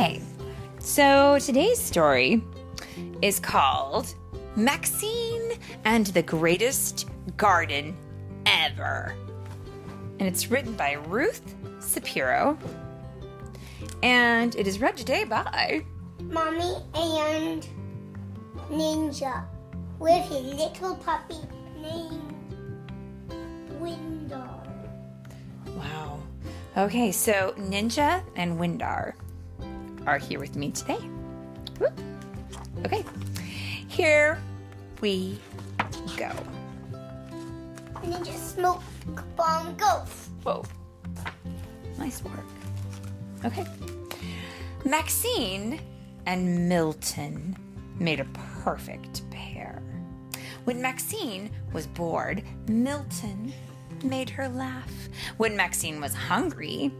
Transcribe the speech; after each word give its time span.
Okay, 0.00 0.22
so 0.78 1.38
today's 1.38 1.78
story 1.78 2.42
is 3.20 3.38
called 3.38 4.14
Maxine 4.56 5.58
and 5.84 6.06
the 6.06 6.22
Greatest 6.22 7.06
Garden 7.36 7.94
Ever. 8.46 9.14
And 10.18 10.26
it's 10.26 10.50
written 10.50 10.72
by 10.72 10.92
Ruth 10.92 11.54
Spiro. 11.80 12.56
And 14.02 14.56
it 14.56 14.66
is 14.66 14.80
read 14.80 14.96
today 14.96 15.24
by 15.24 15.84
Mommy 16.22 16.76
and 16.94 17.68
Ninja 18.70 19.44
with 19.98 20.24
his 20.30 20.54
little 20.54 20.96
puppy 20.96 21.40
named 21.78 22.34
Windar. 23.78 24.64
Wow. 25.76 26.22
Okay, 26.78 27.12
so 27.12 27.52
Ninja 27.58 28.22
and 28.36 28.58
Windar 28.58 29.12
are 30.06 30.18
here 30.18 30.38
with 30.38 30.56
me 30.56 30.70
today. 30.70 30.98
Whoop. 31.78 31.98
Okay, 32.86 33.04
here 33.88 34.38
we 35.00 35.38
go. 36.16 36.30
Ninja 38.02 38.36
smoke 38.36 38.82
bomb 39.36 39.76
go. 39.76 40.04
Whoa. 40.42 40.64
Nice 41.98 42.22
work. 42.24 42.46
Okay. 43.44 43.66
Maxine 44.84 45.80
and 46.26 46.68
Milton 46.68 47.56
made 47.98 48.20
a 48.20 48.26
perfect 48.62 49.28
pair. 49.30 49.82
When 50.64 50.80
Maxine 50.80 51.50
was 51.72 51.86
bored, 51.86 52.42
Milton 52.68 53.52
made 54.02 54.30
her 54.30 54.48
laugh. 54.48 54.92
When 55.36 55.56
Maxine 55.56 56.00
was 56.00 56.14
hungry, 56.14 56.90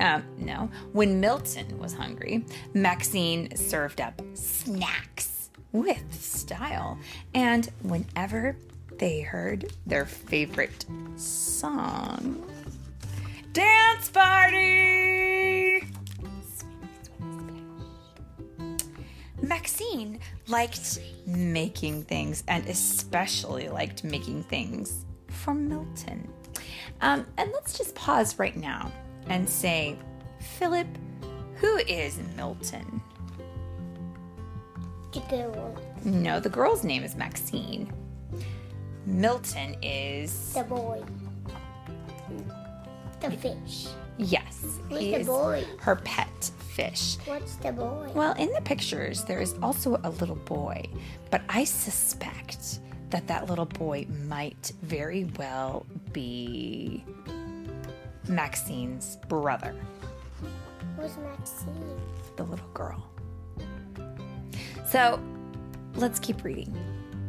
um, 0.00 0.24
no, 0.38 0.70
when 0.92 1.20
Milton 1.20 1.78
was 1.78 1.92
hungry, 1.92 2.44
Maxine 2.72 3.54
served 3.54 4.00
up 4.00 4.20
snacks 4.34 5.50
with 5.72 6.02
style. 6.12 6.98
And 7.34 7.70
whenever 7.82 8.56
they 8.98 9.20
heard 9.20 9.72
their 9.86 10.06
favorite 10.06 10.86
song, 11.16 12.42
Dance 13.52 14.08
Party! 14.08 15.86
Maxine 19.42 20.20
liked 20.48 21.00
making 21.26 22.04
things 22.04 22.44
and 22.46 22.66
especially 22.66 23.68
liked 23.68 24.04
making 24.04 24.44
things 24.44 25.04
for 25.28 25.54
Milton. 25.54 26.28
Um, 27.00 27.26
and 27.36 27.50
let's 27.52 27.76
just 27.76 27.94
pause 27.94 28.38
right 28.38 28.56
now 28.56 28.92
and 29.30 29.48
say, 29.48 29.96
Philip, 30.58 30.86
who 31.56 31.76
is 31.78 32.18
Milton? 32.36 33.00
The 35.12 35.20
girl, 35.30 35.76
No, 36.04 36.38
the 36.40 36.48
girl's 36.50 36.84
name 36.84 37.02
is 37.02 37.16
Maxine. 37.16 37.90
Milton 39.06 39.76
is 39.82 40.52
the 40.52 40.62
boy, 40.62 41.02
the 43.20 43.30
fish. 43.30 43.88
yes, 44.18 44.78
Who's 44.88 45.00
he 45.00 45.10
the 45.12 45.20
is 45.20 45.26
boy? 45.26 45.64
her 45.80 45.96
pet 45.96 46.50
fish. 46.68 47.16
What's 47.24 47.56
the 47.56 47.72
boy? 47.72 48.10
Well, 48.14 48.34
in 48.34 48.52
the 48.52 48.60
pictures, 48.60 49.24
there 49.24 49.40
is 49.40 49.54
also 49.62 49.98
a 50.04 50.10
little 50.10 50.36
boy, 50.36 50.84
but 51.30 51.42
I 51.48 51.64
suspect 51.64 52.80
that 53.10 53.26
that 53.26 53.48
little 53.48 53.66
boy 53.66 54.06
might 54.28 54.72
very 54.82 55.24
well 55.38 55.86
be 56.12 57.04
Maxine's 58.28 59.16
brother, 59.28 59.74
Who's 60.96 61.16
Maxine? 61.18 62.00
the 62.36 62.44
little 62.44 62.68
girl. 62.74 63.06
So 64.86 65.20
let's 65.94 66.18
keep 66.18 66.42
reading 66.44 66.74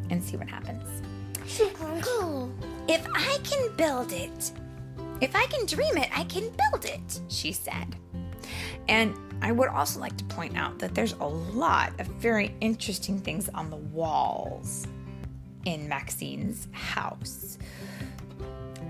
and 0.09 0.23
see 0.23 0.37
what 0.37 0.49
happens. 0.49 0.83
Cool. 2.01 2.51
If 2.87 3.05
I 3.13 3.37
can 3.43 3.75
build 3.75 4.11
it, 4.11 4.51
if 5.21 5.35
I 5.35 5.45
can 5.47 5.65
dream 5.65 5.97
it, 5.97 6.09
I 6.17 6.23
can 6.23 6.43
build 6.43 6.85
it, 6.85 7.19
she 7.27 7.51
said. 7.51 7.95
And 8.87 9.15
I 9.41 9.51
would 9.51 9.69
also 9.69 9.99
like 9.99 10.17
to 10.17 10.23
point 10.25 10.57
out 10.57 10.79
that 10.79 10.93
there's 10.95 11.13
a 11.13 11.25
lot 11.25 11.99
of 11.99 12.07
very 12.07 12.55
interesting 12.61 13.19
things 13.19 13.49
on 13.49 13.69
the 13.69 13.75
walls 13.77 14.87
in 15.65 15.87
Maxine's 15.87 16.67
house. 16.71 17.57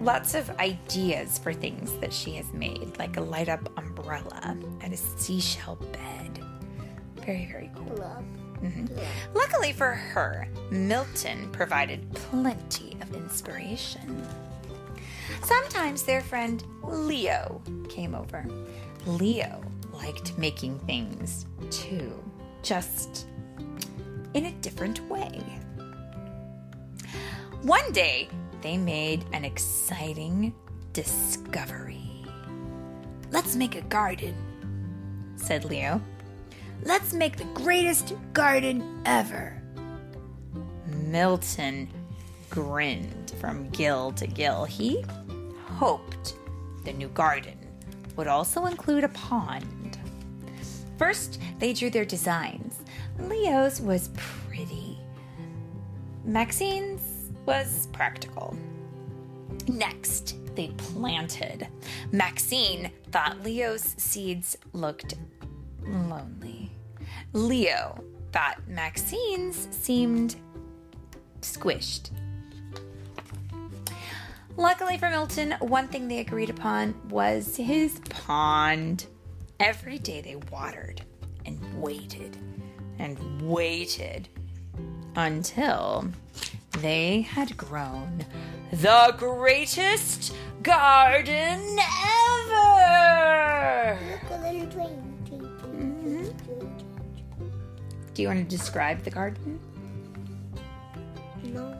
Lots 0.01 0.33
of 0.33 0.49
ideas 0.57 1.37
for 1.37 1.53
things 1.53 1.93
that 1.99 2.11
she 2.11 2.31
has 2.31 2.51
made, 2.53 2.97
like 2.97 3.17
a 3.17 3.21
light 3.21 3.49
up 3.49 3.69
umbrella 3.77 4.57
and 4.81 4.93
a 4.93 4.97
seashell 4.97 5.75
bed. 5.75 6.43
Very, 7.17 7.47
very 7.51 7.69
cool. 7.75 7.97
Love. 7.97 8.23
Mm-hmm. 8.63 8.97
Luckily 9.35 9.73
for 9.73 9.91
her, 9.91 10.47
Milton 10.71 11.49
provided 11.51 12.11
plenty 12.13 12.97
of 13.01 13.15
inspiration. 13.15 14.27
Sometimes 15.43 16.03
their 16.03 16.21
friend 16.21 16.63
Leo 16.83 17.61
came 17.87 18.15
over. 18.15 18.45
Leo 19.05 19.61
liked 19.93 20.37
making 20.37 20.79
things 20.79 21.45
too, 21.69 22.11
just 22.63 23.27
in 24.33 24.45
a 24.45 24.51
different 24.61 25.07
way. 25.09 25.41
One 27.61 27.91
day, 27.91 28.29
they 28.61 28.77
made 28.77 29.25
an 29.33 29.43
exciting 29.45 30.53
discovery. 30.93 32.25
Let's 33.31 33.55
make 33.55 33.75
a 33.75 33.81
garden, 33.81 34.35
said 35.35 35.65
Leo. 35.65 36.01
Let's 36.83 37.13
make 37.13 37.37
the 37.37 37.45
greatest 37.45 38.13
garden 38.33 39.01
ever. 39.05 39.61
Milton 40.85 41.89
grinned 42.49 43.33
from 43.39 43.69
gill 43.69 44.11
to 44.13 44.27
gill. 44.27 44.65
He 44.65 45.03
hoped 45.65 46.35
the 46.83 46.93
new 46.93 47.07
garden 47.09 47.57
would 48.15 48.27
also 48.27 48.65
include 48.65 49.03
a 49.03 49.09
pond. 49.09 49.97
First, 50.97 51.39
they 51.59 51.73
drew 51.73 51.89
their 51.89 52.05
designs. 52.05 52.79
Leo's 53.19 53.81
was 53.81 54.09
pretty, 54.15 54.99
Maxine's 56.23 57.00
was 57.45 57.87
practical. 57.93 58.55
Next, 59.67 60.35
they 60.55 60.69
planted. 60.77 61.67
Maxine 62.11 62.91
thought 63.11 63.41
Leo's 63.43 63.95
seeds 63.97 64.57
looked 64.73 65.15
lonely. 65.81 66.71
Leo 67.33 68.03
thought 68.31 68.57
Maxine's 68.67 69.67
seemed 69.71 70.35
squished. 71.41 72.11
Luckily 74.57 74.97
for 74.97 75.09
Milton, 75.09 75.55
one 75.59 75.87
thing 75.87 76.07
they 76.07 76.19
agreed 76.19 76.49
upon 76.49 76.93
was 77.09 77.55
his 77.55 77.99
pond. 78.09 79.05
Every 79.59 79.97
day 79.97 80.21
they 80.21 80.35
watered 80.51 81.01
and 81.45 81.59
waited 81.81 82.37
and 82.99 83.41
waited 83.41 84.27
until 85.15 86.11
they 86.79 87.21
had 87.21 87.55
grown 87.57 88.25
the 88.71 89.13
greatest 89.17 90.33
garden 90.63 91.77
ever. 92.49 93.99
Look, 94.11 94.31
a 94.31 94.37
little 94.41 94.67
train, 94.71 95.03
mm-hmm. 95.29 96.27
Do 98.13 98.21
you 98.21 98.27
want 98.27 98.39
to 98.39 98.45
describe 98.45 99.03
the 99.03 99.11
garden? 99.11 99.59
No. 101.43 101.75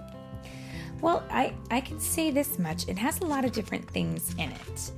Well, 1.02 1.24
I, 1.30 1.54
I 1.70 1.82
can 1.82 2.00
say 2.00 2.30
this 2.32 2.60
much. 2.60 2.88
It 2.88 2.98
has 2.98 3.20
a 3.22 3.26
lot 3.26 3.46
of 3.46 3.52
different 3.54 3.90
things 3.90 4.34
in 4.38 4.52
it. 4.52 4.92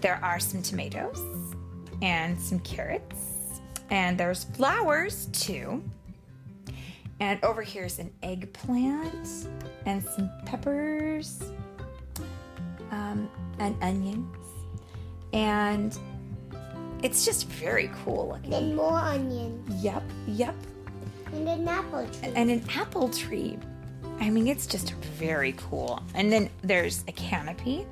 There 0.00 0.18
are 0.22 0.38
some 0.38 0.62
tomatoes 0.62 1.22
and 2.02 2.40
some 2.40 2.60
carrots, 2.60 3.60
and 3.90 4.18
there's 4.18 4.44
flowers 4.44 5.26
too. 5.32 5.82
And 7.20 7.42
over 7.44 7.62
here 7.62 7.84
is 7.84 7.98
an 7.98 8.10
eggplant 8.22 9.46
and 9.84 10.02
some 10.02 10.30
peppers 10.46 11.42
um, 12.90 13.30
and 13.58 13.76
onions. 13.82 14.36
And 15.32 15.96
it's 17.02 17.24
just 17.24 17.46
very 17.46 17.90
cool 18.04 18.28
looking. 18.28 18.50
Then 18.50 18.74
more 18.74 18.98
onions. 18.98 19.84
Yep, 19.84 20.02
yep. 20.26 20.54
And 21.32 21.48
an 21.48 21.68
apple 21.68 22.08
tree. 22.08 22.32
and 22.34 22.50
an 22.50 22.64
apple 22.74 23.08
tree. 23.08 23.58
I 24.18 24.30
mean, 24.30 24.48
it's 24.48 24.66
just 24.66 24.92
very 24.92 25.52
cool. 25.52 26.02
And 26.14 26.32
then 26.32 26.50
there's 26.62 27.04
a 27.06 27.12
canopy 27.12 27.86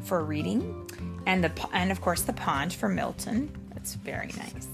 for 0.00 0.24
reading, 0.24 0.90
and 1.26 1.42
the 1.42 1.68
and 1.72 1.90
of 1.90 2.00
course 2.00 2.22
the 2.22 2.32
pond 2.32 2.74
for 2.74 2.88
Milton. 2.88 3.50
That's 3.72 3.94
very 3.94 4.32
nice. 4.36 4.68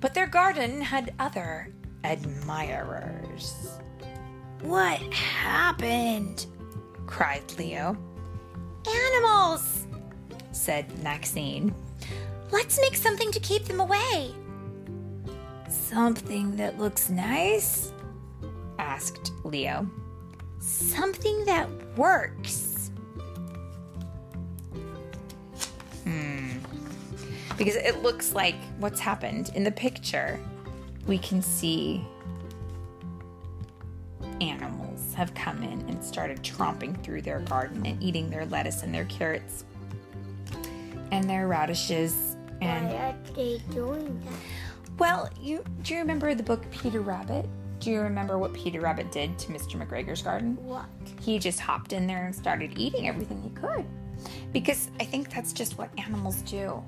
But 0.00 0.14
their 0.14 0.26
garden 0.26 0.80
had 0.80 1.12
other 1.18 1.68
admirers. 2.08 3.78
What 4.62 5.00
happened? 5.12 6.46
cried 7.06 7.42
Leo. 7.58 7.96
Animals, 8.86 9.86
said 10.52 10.86
Maxine. 11.02 11.74
Let's 12.50 12.80
make 12.80 12.96
something 12.96 13.30
to 13.32 13.40
keep 13.40 13.64
them 13.64 13.80
away. 13.80 14.34
Something 15.68 16.56
that 16.56 16.78
looks 16.78 17.10
nice? 17.10 17.92
asked 18.78 19.32
Leo. 19.44 19.88
Something 20.60 21.44
that 21.44 21.68
works. 21.96 22.90
Hmm. 26.04 26.58
Because 27.58 27.76
it 27.76 28.02
looks 28.02 28.32
like 28.32 28.56
what's 28.78 28.98
happened 28.98 29.50
in 29.54 29.62
the 29.62 29.70
picture. 29.70 30.40
We 31.06 31.18
can 31.18 31.40
see 31.42 32.04
animals 34.40 35.14
have 35.14 35.34
come 35.34 35.62
in 35.62 35.80
and 35.88 36.04
started 36.04 36.42
tromping 36.42 37.02
through 37.02 37.22
their 37.22 37.40
garden 37.40 37.84
and 37.86 38.00
eating 38.02 38.30
their 38.30 38.46
lettuce 38.46 38.82
and 38.82 38.94
their 38.94 39.06
carrots 39.06 39.64
and 41.10 41.28
their 41.28 41.48
radishes 41.48 42.36
and 42.60 42.88
Why 42.88 42.94
are 42.94 43.14
they 43.34 43.62
doing 43.70 44.20
that? 44.24 44.98
well, 44.98 45.28
you 45.40 45.64
do 45.82 45.94
you 45.94 46.00
remember 46.00 46.34
the 46.34 46.42
book 46.42 46.64
Peter 46.70 47.00
Rabbit? 47.00 47.46
Do 47.80 47.90
you 47.90 48.00
remember 48.00 48.38
what 48.38 48.52
Peter 48.52 48.80
Rabbit 48.80 49.10
did 49.12 49.38
to 49.38 49.52
Mr. 49.52 49.74
McGregor's 49.80 50.22
garden? 50.22 50.56
What? 50.64 50.86
He 51.20 51.38
just 51.38 51.60
hopped 51.60 51.92
in 51.92 52.06
there 52.06 52.26
and 52.26 52.34
started 52.34 52.76
eating 52.76 53.08
everything 53.08 53.40
he 53.40 53.50
could. 53.50 53.84
Because 54.52 54.90
I 54.98 55.04
think 55.04 55.30
that's 55.30 55.52
just 55.52 55.78
what 55.78 55.88
animals 55.96 56.42
do. 56.42 56.82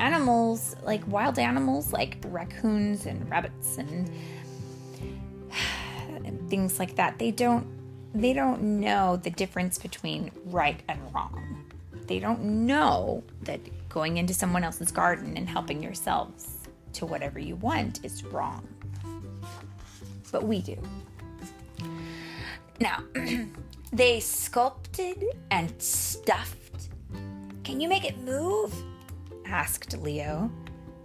Animals, 0.00 0.76
like 0.82 1.06
wild 1.08 1.38
animals 1.38 1.92
like 1.92 2.18
raccoons 2.26 3.06
and 3.06 3.28
rabbits 3.30 3.78
and, 3.78 4.10
things 6.50 6.78
like 6.78 6.96
that, 6.96 7.18
they 7.18 7.30
don't 7.30 7.66
they 8.14 8.32
don't 8.32 8.62
know 8.62 9.16
the 9.16 9.30
difference 9.30 9.78
between 9.78 10.30
right 10.46 10.80
and 10.88 10.98
wrong. 11.14 11.64
They 12.06 12.18
don't 12.18 12.42
know 12.66 13.22
that 13.42 13.60
going 13.88 14.16
into 14.16 14.32
someone 14.32 14.64
else's 14.64 14.90
garden 14.90 15.36
and 15.36 15.48
helping 15.48 15.82
yourselves 15.82 16.56
to 16.94 17.04
whatever 17.04 17.38
you 17.38 17.56
want 17.56 18.04
is 18.04 18.24
wrong. 18.24 18.66
But 20.32 20.44
we 20.44 20.62
do. 20.62 20.76
Now, 22.80 23.02
they 23.92 24.20
sculpted 24.20 25.24
and 25.50 25.72
stuffed. 25.80 26.88
Can 27.64 27.80
you 27.80 27.88
make 27.88 28.04
it 28.04 28.18
move? 28.18 28.74
Asked 29.56 29.96
Leo. 30.02 30.50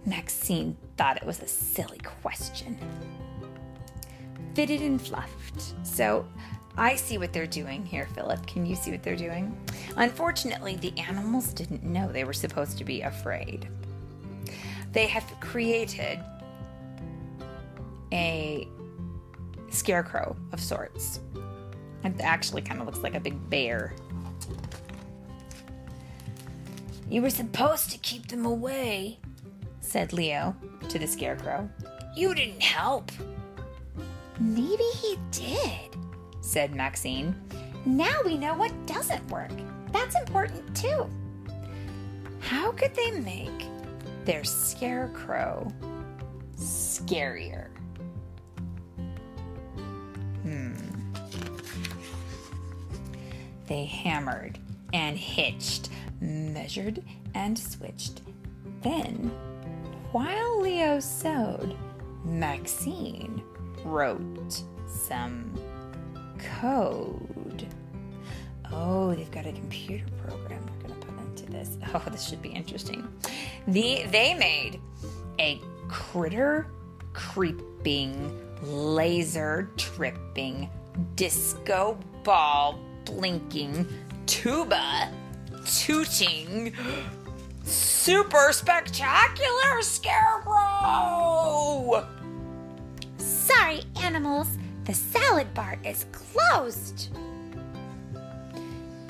Maxine 0.04 0.76
thought 0.98 1.16
it 1.16 1.24
was 1.24 1.40
a 1.40 1.48
silly 1.48 2.00
question. 2.20 2.76
Fitted 4.54 4.82
and 4.82 5.00
fluffed. 5.00 5.74
So 5.86 6.26
I 6.76 6.96
see 6.96 7.16
what 7.16 7.32
they're 7.32 7.46
doing 7.46 7.86
here, 7.86 8.06
Philip. 8.14 8.46
Can 8.46 8.66
you 8.66 8.76
see 8.76 8.90
what 8.90 9.02
they're 9.02 9.16
doing? 9.16 9.58
Unfortunately, 9.96 10.76
the 10.76 10.92
animals 10.98 11.54
didn't 11.54 11.82
know 11.82 12.12
they 12.12 12.24
were 12.24 12.34
supposed 12.34 12.76
to 12.76 12.84
be 12.84 13.00
afraid. 13.00 13.68
They 14.92 15.06
have 15.06 15.24
created 15.40 16.20
a 18.12 18.68
scarecrow 19.70 20.36
of 20.52 20.60
sorts. 20.60 21.20
It 22.04 22.20
actually 22.20 22.60
kind 22.60 22.80
of 22.80 22.86
looks 22.86 23.02
like 23.02 23.14
a 23.14 23.20
big 23.20 23.48
bear. 23.48 23.94
You 27.12 27.20
were 27.20 27.28
supposed 27.28 27.90
to 27.90 27.98
keep 27.98 28.28
them 28.28 28.46
away, 28.46 29.18
said 29.82 30.14
Leo 30.14 30.56
to 30.88 30.98
the 30.98 31.06
scarecrow. 31.06 31.68
You 32.16 32.34
didn't 32.34 32.62
help. 32.62 33.12
Maybe 34.40 34.82
he 34.96 35.18
did, 35.30 35.94
said 36.40 36.74
Maxine. 36.74 37.36
Now 37.84 38.18
we 38.24 38.38
know 38.38 38.54
what 38.54 38.72
doesn't 38.86 39.30
work. 39.30 39.50
That's 39.92 40.16
important 40.16 40.74
too. 40.74 41.06
How 42.40 42.72
could 42.72 42.94
they 42.94 43.10
make 43.10 43.66
their 44.24 44.42
scarecrow 44.42 45.70
scarier? 46.56 47.68
Hmm. 50.44 50.72
They 53.66 53.84
hammered 53.84 54.58
and 54.94 55.18
hitched, 55.18 55.90
measured 56.22 57.02
and 57.34 57.58
switched. 57.58 58.22
Then, 58.82 59.30
while 60.12 60.60
Leo 60.60 61.00
sewed, 61.00 61.76
Maxine 62.24 63.42
wrote 63.84 64.62
some 64.86 65.52
code. 66.60 67.66
Oh, 68.70 69.14
they've 69.14 69.30
got 69.30 69.46
a 69.46 69.52
computer 69.52 70.04
program 70.26 70.64
they're 70.64 70.88
going 70.88 71.00
to 71.00 71.06
put 71.06 71.18
into 71.18 71.52
this. 71.52 71.76
Oh, 71.94 72.02
this 72.10 72.26
should 72.26 72.40
be 72.40 72.50
interesting. 72.50 73.06
The 73.66 74.04
they 74.10 74.34
made 74.34 74.80
a 75.38 75.60
critter 75.88 76.68
creeping, 77.12 78.40
laser 78.62 79.70
tripping, 79.76 80.70
disco 81.16 81.98
ball 82.22 82.78
blinking, 83.04 83.86
tuba 84.26 85.12
tooting, 85.66 86.72
super 87.64 88.52
spectacular 88.52 89.82
scarecrow! 89.82 90.62
Sorry, 93.18 93.82
animals, 94.02 94.48
the 94.84 94.94
salad 94.94 95.52
bar 95.54 95.78
is 95.84 96.06
closed. 96.12 97.08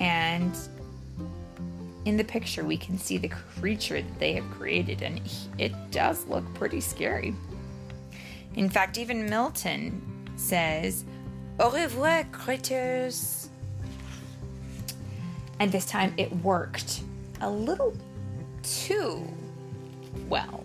And 0.00 0.56
in 2.04 2.16
the 2.16 2.24
picture, 2.24 2.64
we 2.64 2.76
can 2.76 2.98
see 2.98 3.18
the 3.18 3.28
creature 3.28 4.02
that 4.02 4.18
they 4.18 4.32
have 4.32 4.50
created, 4.50 5.02
and 5.02 5.20
it 5.58 5.72
does 5.90 6.26
look 6.26 6.44
pretty 6.54 6.80
scary. 6.80 7.34
In 8.56 8.68
fact, 8.68 8.98
even 8.98 9.28
Milton 9.30 10.02
says, 10.36 11.04
Au 11.60 11.70
revoir, 11.70 12.24
critters. 12.32 13.41
And 15.62 15.70
this 15.70 15.86
time 15.86 16.12
it 16.16 16.32
worked 16.42 17.02
a 17.40 17.48
little 17.48 17.96
too 18.64 19.24
well. 20.28 20.64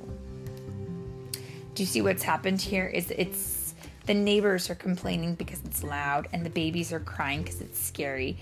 Do 1.76 1.84
you 1.84 1.86
see 1.86 2.02
what's 2.02 2.24
happened 2.24 2.60
here? 2.60 2.88
Is 2.88 3.12
it's 3.12 3.76
the 4.08 4.16
neighbors 4.16 4.72
are 4.72 4.76
complaining 4.76 5.36
because 5.36 5.62
it's 5.66 5.84
loud 5.84 6.28
and 6.34 6.44
the 6.44 6.50
babies 6.50 6.92
are 6.92 7.00
crying 7.00 7.44
because 7.44 7.62
it's 7.62 7.80
scary. 7.80 8.40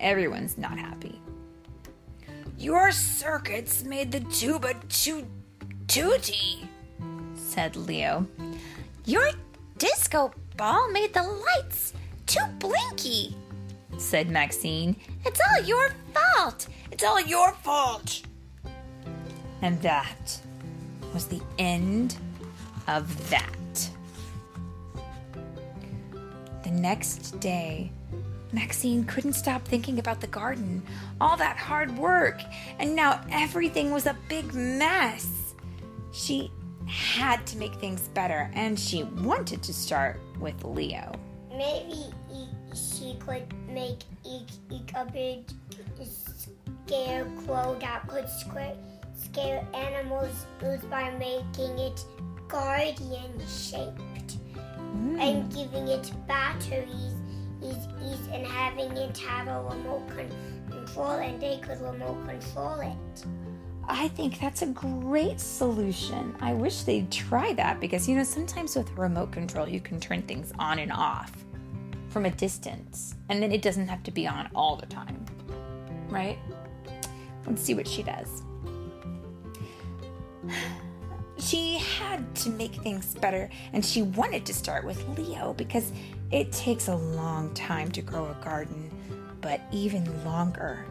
Everyone's 0.00 0.58
not 0.58 0.76
happy. 0.76 1.22
Your 2.58 2.90
circuits 2.90 3.84
made 3.84 4.10
the 4.10 4.20
tuba 4.28 4.74
too 4.88 5.24
tooty, 5.86 6.68
said 7.36 7.76
Leo. 7.76 8.26
Your 9.04 9.30
disco 9.78 10.32
ball 10.56 10.90
made 10.90 11.14
the 11.14 11.22
lights 11.22 11.92
too 12.26 12.44
blinky, 12.58 13.36
said 14.00 14.30
Maxine. 14.30 14.96
It's 15.24 15.40
all 15.50 15.62
your 15.64 15.90
fault. 16.14 16.66
It's 16.90 17.04
all 17.04 17.20
your 17.20 17.52
fault. 17.52 18.22
And 19.62 19.80
that 19.82 20.40
was 21.12 21.26
the 21.26 21.40
end 21.58 22.16
of 22.88 23.30
that. 23.30 23.90
The 26.64 26.70
next 26.70 27.38
day, 27.40 27.92
Maxine 28.52 29.04
couldn't 29.04 29.34
stop 29.34 29.64
thinking 29.64 29.98
about 29.98 30.20
the 30.20 30.26
garden, 30.26 30.82
all 31.20 31.36
that 31.36 31.56
hard 31.56 31.96
work, 31.96 32.40
and 32.78 32.96
now 32.96 33.20
everything 33.30 33.92
was 33.92 34.06
a 34.06 34.16
big 34.28 34.54
mess. 34.54 35.54
She 36.12 36.50
had 36.86 37.46
to 37.48 37.56
make 37.56 37.74
things 37.76 38.08
better, 38.08 38.50
and 38.54 38.78
she 38.78 39.04
wanted 39.04 39.62
to 39.62 39.72
start 39.72 40.20
with 40.40 40.64
Leo. 40.64 41.12
Maybe 41.50 42.12
e- 42.32 42.48
she 42.74 43.16
could 43.20 43.46
make 43.68 44.02
a 44.94 45.04
big 45.12 45.44
scarecrow 46.86 47.76
that 47.80 48.06
could 48.08 48.28
scare, 48.28 48.76
scare 49.14 49.66
animals 49.74 50.46
by 50.90 51.10
making 51.18 51.78
it 51.78 52.04
guardian 52.48 53.32
shaped 53.46 54.38
hmm. 54.76 55.20
and 55.20 55.52
giving 55.54 55.88
it 55.88 56.10
batteries 56.26 57.14
and 58.32 58.46
having 58.46 58.96
it 58.96 59.16
have 59.18 59.48
a 59.48 59.62
remote 59.62 60.08
control 60.70 61.12
and 61.12 61.40
they 61.40 61.58
could 61.58 61.80
remote 61.80 62.24
control 62.26 62.80
it. 62.80 63.24
I 63.88 64.08
think 64.08 64.38
that's 64.38 64.62
a 64.62 64.66
great 64.66 65.40
solution. 65.40 66.34
I 66.40 66.52
wish 66.52 66.82
they'd 66.82 67.10
try 67.10 67.52
that 67.54 67.80
because, 67.80 68.08
you 68.08 68.16
know, 68.16 68.22
sometimes 68.22 68.76
with 68.76 68.90
remote 68.96 69.32
control, 69.32 69.68
you 69.68 69.80
can 69.80 69.98
turn 69.98 70.22
things 70.22 70.52
on 70.58 70.78
and 70.78 70.92
off 70.92 71.32
from 72.10 72.26
a 72.26 72.30
distance, 72.30 73.14
and 73.28 73.42
then 73.42 73.52
it 73.52 73.62
doesn't 73.62 73.88
have 73.88 74.02
to 74.02 74.10
be 74.10 74.26
on 74.26 74.50
all 74.54 74.76
the 74.76 74.86
time, 74.86 75.24
right? 76.08 76.38
Let's 77.46 77.62
see 77.62 77.74
what 77.74 77.88
she 77.88 78.02
does. 78.02 78.42
She 81.38 81.78
had 81.78 82.34
to 82.36 82.50
make 82.50 82.74
things 82.74 83.14
better, 83.14 83.48
and 83.72 83.82
she 83.82 84.02
wanted 84.02 84.44
to 84.44 84.52
start 84.52 84.84
with 84.84 85.02
Leo 85.16 85.54
because 85.54 85.90
it 86.30 86.52
takes 86.52 86.88
a 86.88 86.94
long 86.94 87.54
time 87.54 87.90
to 87.92 88.02
grow 88.02 88.26
a 88.26 88.44
garden, 88.44 88.90
but 89.40 89.62
even 89.72 90.22
longer 90.22 90.84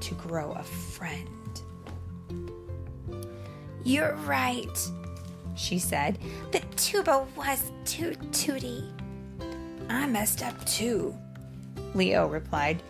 to 0.00 0.14
grow 0.14 0.52
a 0.52 0.62
friend. 0.62 1.62
You're 3.82 4.14
right, 4.26 4.90
she 5.54 5.78
said. 5.78 6.18
The 6.52 6.60
tuba 6.76 7.26
was 7.34 7.72
too 7.86 8.14
tooty. 8.30 8.93
I 9.88 10.06
messed 10.06 10.42
up 10.42 10.64
too, 10.64 11.16
Leo 11.94 12.26
replied. 12.26 12.82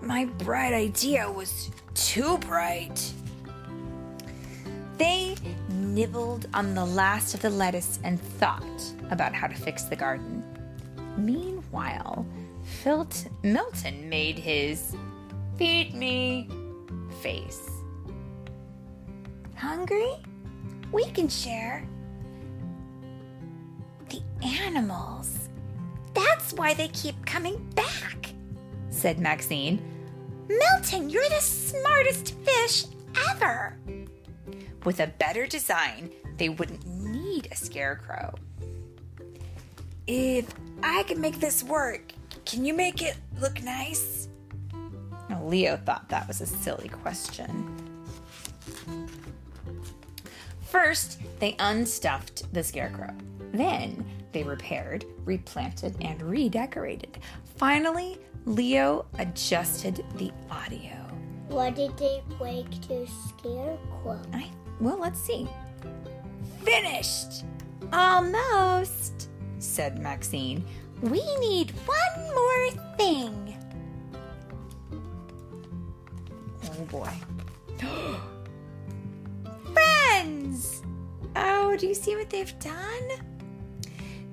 My 0.00 0.24
bright 0.24 0.72
idea 0.74 1.30
was 1.30 1.70
too 1.94 2.38
bright. 2.38 3.12
They 4.98 5.36
nibbled 5.68 6.48
on 6.54 6.74
the 6.74 6.84
last 6.84 7.34
of 7.34 7.42
the 7.42 7.50
lettuce 7.50 7.98
and 8.04 8.20
thought 8.20 8.62
about 9.10 9.34
how 9.34 9.46
to 9.46 9.54
fix 9.54 9.84
the 9.84 9.96
garden. 9.96 10.42
Meanwhile, 11.16 12.26
Filt- 12.82 13.26
Milton 13.42 14.08
made 14.08 14.38
his 14.38 14.96
feed 15.56 15.94
me 15.94 16.48
face. 17.20 17.68
Hungry? 19.56 20.12
We 20.90 21.04
can 21.10 21.28
share. 21.28 21.86
The 24.08 24.20
animals. 24.44 25.41
That's 26.14 26.52
why 26.52 26.74
they 26.74 26.88
keep 26.88 27.24
coming 27.26 27.58
back, 27.74 28.32
said 28.90 29.18
Maxine. 29.18 29.82
Milton, 30.48 31.08
you're 31.08 31.28
the 31.28 31.40
smartest 31.40 32.34
fish 32.44 32.84
ever. 33.30 33.78
With 34.84 35.00
a 35.00 35.06
better 35.06 35.46
design, 35.46 36.10
they 36.36 36.48
wouldn't 36.48 36.86
need 36.86 37.48
a 37.50 37.56
scarecrow. 37.56 38.34
If 40.06 40.52
I 40.82 41.04
can 41.04 41.20
make 41.20 41.38
this 41.38 41.62
work, 41.62 42.12
can 42.44 42.64
you 42.64 42.74
make 42.74 43.02
it 43.02 43.16
look 43.40 43.62
nice? 43.62 44.28
Now, 45.30 45.44
Leo 45.44 45.76
thought 45.76 46.08
that 46.08 46.26
was 46.26 46.40
a 46.40 46.46
silly 46.46 46.88
question. 46.88 47.78
First, 50.60 51.20
they 51.38 51.54
unstuffed 51.58 52.52
the 52.52 52.64
scarecrow. 52.64 53.14
Then, 53.52 54.04
they 54.32 54.42
repaired, 54.42 55.04
replanted, 55.24 55.96
and 56.00 56.20
redecorated. 56.22 57.18
Finally, 57.56 58.18
Leo 58.44 59.06
adjusted 59.18 60.04
the 60.16 60.32
audio. 60.50 60.92
What 61.48 61.74
did 61.74 61.96
they 61.98 62.22
break 62.38 62.68
to 62.88 63.06
Scarecrow? 63.28 64.20
I, 64.32 64.50
well, 64.80 64.98
let's 64.98 65.20
see. 65.20 65.46
Finished! 66.62 67.44
Almost, 67.92 69.28
said 69.58 69.98
Maxine. 70.00 70.64
We 71.02 71.22
need 71.38 71.72
one 71.84 72.34
more 72.34 72.70
thing. 72.96 73.56
Oh 76.64 76.84
boy. 76.84 77.10
Friends! 79.72 80.82
Oh, 81.36 81.76
do 81.76 81.86
you 81.86 81.94
see 81.94 82.16
what 82.16 82.30
they've 82.30 82.58
done? 82.60 83.31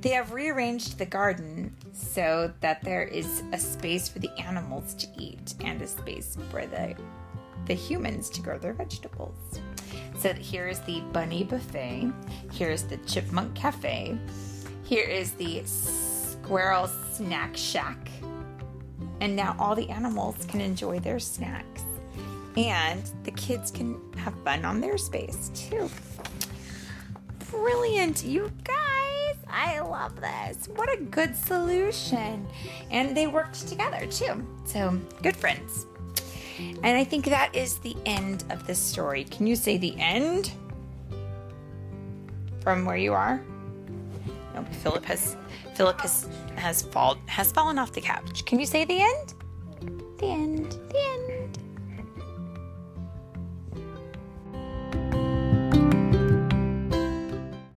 They 0.02 0.10
have 0.10 0.32
rearranged 0.32 0.98
the 0.98 1.06
garden 1.06 1.76
so 1.92 2.54
that 2.62 2.82
there 2.84 3.04
is 3.04 3.44
a 3.52 3.58
space 3.58 4.08
for 4.08 4.20
the 4.20 4.32
animals 4.40 4.94
to 4.96 5.08
eat 5.18 5.56
and 5.62 5.82
a 5.82 5.88
space 5.88 6.38
for 6.50 6.66
the 6.66 6.96
the 7.66 7.74
humans 7.76 8.30
to 8.32 8.42
grow 8.42 8.58
their 8.58 8.74
vegetables. 8.74 9.60
So 10.18 10.34
here 10.34 10.68
is 10.68 10.80
the 10.82 11.02
bunny 11.12 11.44
buffet. 11.44 12.12
Here's 12.52 12.84
the 12.84 12.98
chipmunk 12.98 13.54
cafe. 13.54 14.18
Here 14.84 15.08
is 15.08 15.34
the 15.34 15.62
squirrel 15.66 16.88
snack 16.88 17.56
shack. 17.56 18.10
And 19.22 19.36
now 19.36 19.56
all 19.60 19.76
the 19.76 19.90
animals 19.90 20.46
can 20.48 20.62
enjoy 20.62 21.00
their 21.00 21.20
snacks. 21.20 21.84
And 22.58 23.04
the 23.24 23.32
kids 23.32 23.70
can 23.70 24.02
have 24.18 24.34
fun 24.44 24.66
on 24.66 24.82
their 24.82 24.98
space 24.98 25.52
too. 25.54 25.90
Brilliant, 27.52 28.24
you 28.24 28.52
guys. 28.64 28.79
I 29.50 29.80
love 29.80 30.20
this. 30.20 30.68
What 30.76 30.92
a 30.94 31.02
good 31.04 31.36
solution. 31.36 32.48
And 32.92 33.16
they 33.16 33.28
worked 33.28 33.68
together 33.68 34.06
too. 34.06 34.46
So, 34.66 35.00
good 35.22 35.36
friends. 35.36 35.86
And 36.60 36.98
I 36.98 37.04
think 37.04 37.26
that 37.26 37.56
is 37.56 37.78
the 37.80 37.96
end 38.06 38.44
of 38.50 38.68
this 38.68 38.80
story. 38.80 39.24
Can 39.26 39.48
you 39.48 39.56
say 39.56 39.78
the 39.78 39.96
end? 39.98 40.52
From 42.62 42.86
where 42.86 42.98
you 42.98 43.14
are? 43.14 43.42
No, 44.54 44.64
Philip 44.84 45.06
has 45.06 45.38
Philip 45.76 46.00
has 46.02 46.28
has 46.56 46.82
fall 46.82 47.18
has 47.28 47.52
fallen 47.52 47.80
off 47.80 47.94
the 47.94 48.02
couch. 48.02 48.46
Can 48.46 48.60
you 48.60 48.66
say 48.66 48.84
the 48.84 49.02
end? 49.02 49.34
The 50.18 50.26
end. 50.26 50.78